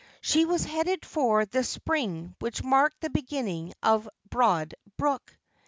She 0.21 0.45
was 0.45 0.63
headed 0.63 1.05
for 1.05 1.45
the 1.45 1.63
spring 1.63 2.35
which 2.39 2.63
marked 2.63 3.01
the 3.01 3.11
beginning 3.11 3.75
of 3.83 4.09
Broad 4.31 4.73
Brook. 4.97 5.37